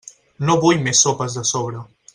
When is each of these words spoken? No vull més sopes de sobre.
No 0.47 0.55
vull 0.63 0.81
més 0.87 1.03
sopes 1.07 1.37
de 1.41 1.45
sobre. 1.55 1.87